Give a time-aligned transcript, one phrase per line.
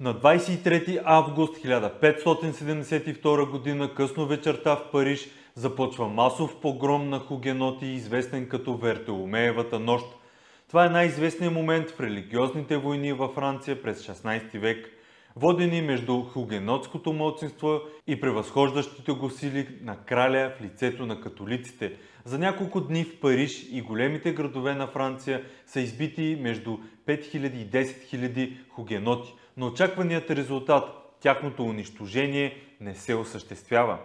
[0.00, 3.94] На 23 август 1572 г.
[3.94, 10.06] късно вечерта в Париж започва масов погром на хугеноти, известен като Вертеумеевата нощ.
[10.68, 14.95] Това е най-известният момент в религиозните войни във Франция през 16 век,
[15.36, 21.92] водени между хугенотското младсинство и превъзхождащите го сили на краля в лицето на католиците.
[22.24, 27.70] За няколко дни в Париж и големите градове на Франция са избити между 5000 и
[27.70, 33.98] 10 000 хугеноти– но очакваният резултат, тяхното унищожение, не се осъществява.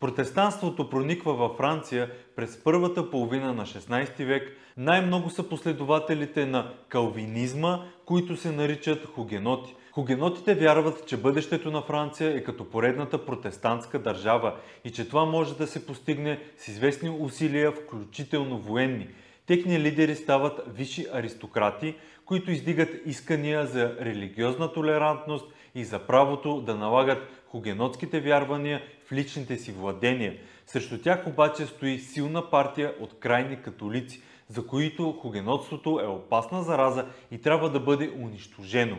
[0.00, 4.56] Протестанството прониква във Франция през първата половина на 16 век.
[4.76, 9.74] Най-много са последователите на калвинизма, които се наричат хугеноти.
[9.92, 14.54] Хугенотите вярват, че бъдещето на Франция е като поредната протестантска държава
[14.84, 19.08] и че това може да се постигне с известни усилия, включително военни.
[19.46, 26.74] Техни лидери стават висши аристократи, които издигат искания за религиозна толерантност и за правото да
[26.74, 30.36] налагат хугенотските вярвания в личните си владения.
[30.66, 37.06] Срещу тях обаче стои силна партия от крайни католици, за които хугенотството е опасна зараза
[37.30, 38.96] и трябва да бъде унищожено.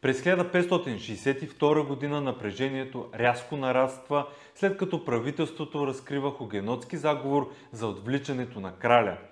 [0.00, 2.20] През 1562 г.
[2.20, 9.18] напрежението рязко нараства, след като правителството разкрива хугенотски заговор за отвличането на краля–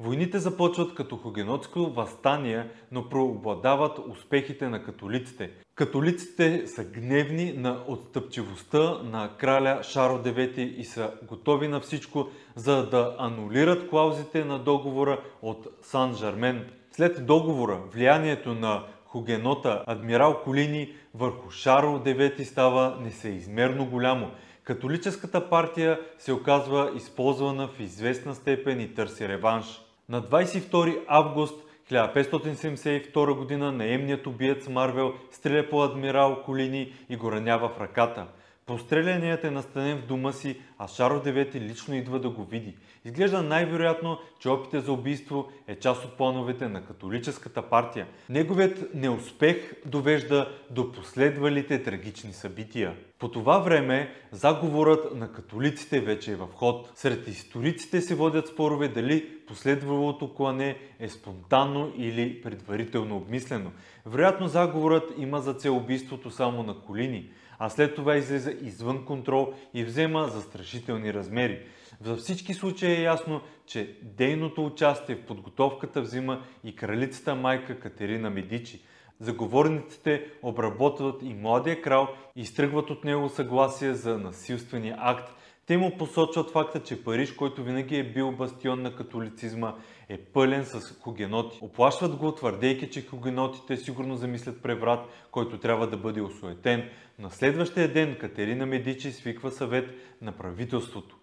[0.00, 5.50] Войните започват като хугенотско възстание, но преобладават успехите на католиците.
[5.74, 12.88] Католиците са гневни на отстъпчивостта на краля Шаро IX и са готови на всичко, за
[12.90, 16.70] да анулират клаузите на договора от Сан-Жармен.
[16.90, 24.30] След договора, влиянието на хугенота адмирал Колини върху Шаро IX става несъизмерно голямо.
[24.64, 29.80] Католическата партия се оказва използвана в известна степен и търси реванш.
[30.08, 33.72] На 22 август 1572 г.
[33.72, 38.26] наемният убиец Марвел стреля по адмирал Колини и го ранява в ръката.
[38.66, 42.76] Пострелянният е настанен в дома си, а Шаро IX лично идва да го види.
[43.04, 48.06] Изглежда най-вероятно, че опите за убийство е част от плановете на католическата партия.
[48.28, 52.94] Неговият неуспех довежда до последвалите трагични събития.
[53.18, 56.90] По това време заговорът на католиците вече е в ход.
[56.94, 63.70] Сред историците се водят спорове дали последвалото клане е спонтанно или предварително обмислено.
[64.06, 69.54] Вероятно заговорът има за цел убийството само на Колини– а след това излиза извън контрол
[69.74, 71.62] и взема застрашителни размери.
[72.00, 78.30] За всички случаи е ясно, че дейното участие в подготовката взима и кралицата майка Катерина
[78.30, 78.82] Медичи.
[79.20, 85.34] Заговорниците обработват и младия крал и изтръгват от него съгласие за насилствения акт,
[85.66, 89.74] те му посочват факта, че Париж, който винаги е бил бастион на католицизма,
[90.08, 91.58] е пълен с хугеноти.
[91.62, 96.90] Оплашват го, твърдейки, че хугенотите сигурно замислят преврат, който трябва да бъде осуетен.
[97.18, 99.90] На следващия ден Катерина Медичи свиква съвет
[100.22, 101.16] на правителството.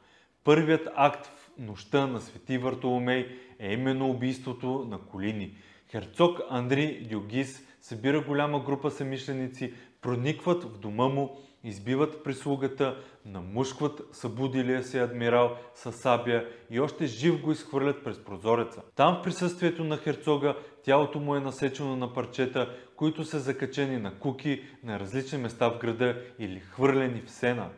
[0.43, 5.57] Първият акт в нощта на Свети Вартоломей е именно убийството на Колини.
[5.91, 14.83] Херцог Андри Дюгис събира голяма група самишленици, проникват в дома му избиват прислугата, намушкват събудилия
[14.83, 18.81] се адмирал с сабя и още жив го изхвърлят през прозореца.
[18.95, 24.13] Там в присъствието на херцога тялото му е насечено на парчета, които са закачени на
[24.13, 27.69] куки на различни места в града или хвърлени в сена.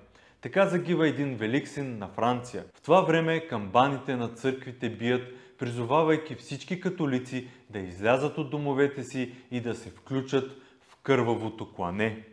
[0.42, 2.64] Така загива един велик син на Франция.
[2.76, 5.22] В това време камбаните на църквите бият,
[5.58, 10.52] призовавайки всички католици да излязат от домовете си и да се включат
[10.82, 12.24] в кървавото клане.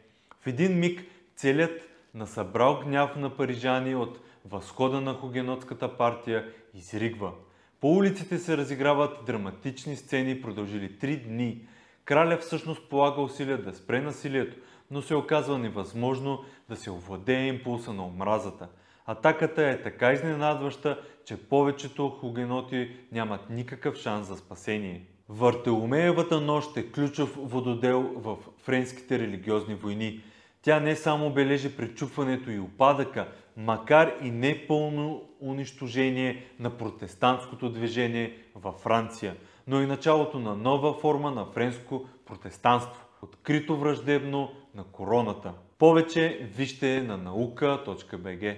[0.40, 1.04] В един миг
[1.40, 1.82] Целият
[2.14, 7.32] насъбрал гняв на парижани от възхода на хугенотската партия изригва.
[7.80, 11.66] По улиците се разиграват драматични сцени, продължили три дни.
[12.04, 14.56] Краля всъщност полага усилия да спре насилието,
[14.90, 18.68] но се оказва невъзможно да се овладее импулса на омразата.
[19.06, 25.06] Атаката е така изненадваща, че повечето хугеноти нямат никакъв шанс за спасение.
[25.28, 30.20] Вартеумеевата нощ е ключов вододел в френските религиозни войни–
[30.62, 38.74] тя не само бележи пречупването и опадъка, макар и непълно унищожение на протестантското движение във
[38.74, 39.36] Франция,
[39.66, 45.52] но и началото на нова форма на френско протестанство, открито враждебно на короната.
[45.78, 48.56] Повече вижте на наука.bg.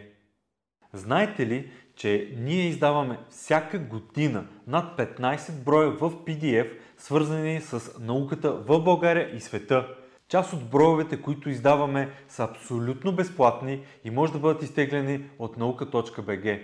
[0.92, 8.52] Знаете ли, че ние издаваме всяка година над 15 броя в PDF, свързани с науката
[8.52, 9.96] в България и света?
[10.32, 16.60] Част от броевете, които издаваме, са абсолютно безплатни и може да бъдат изтеглени от наука.bg.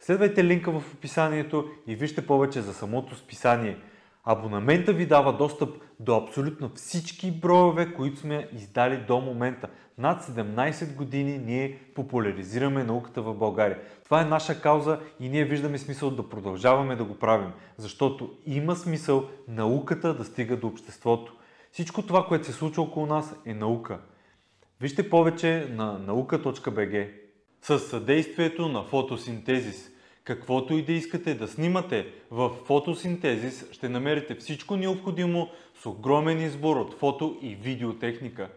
[0.00, 3.76] Следвайте линка в описанието и вижте повече за самото списание.
[4.24, 9.68] Абонамента ви дава достъп до абсолютно всички броеве, които сме издали до момента.
[9.98, 13.78] Над 17 години ние популяризираме науката в България.
[14.04, 18.76] Това е наша кауза и ние виждаме смисъл да продължаваме да го правим, защото има
[18.76, 21.34] смисъл науката да стига до обществото.
[21.72, 24.00] Всичко това, което се случва около нас е наука.
[24.80, 27.10] Вижте повече на наука.bg.
[27.62, 29.90] С съдействието на фотосинтезис.
[30.24, 35.48] Каквото и да искате да снимате в фотосинтезис, ще намерите всичко необходимо
[35.82, 38.48] с огромен избор от фото и видеотехника.